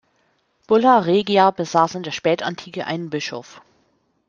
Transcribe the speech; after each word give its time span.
Bulla 0.65 0.97
Regia 0.97 1.51
besaß 1.51 1.93
in 1.93 2.01
der 2.01 2.09
Spätantike 2.09 2.87
einen 2.87 3.11
Bischof. 3.11 3.61